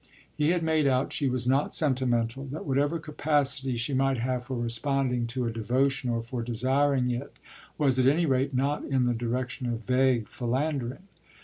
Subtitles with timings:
[0.35, 4.57] He had made out she was not sentimental that whatever capacity she might have for
[4.57, 7.33] responding to a devotion or for desiring it
[7.77, 11.03] was at any rate not in the direction of vague philandering.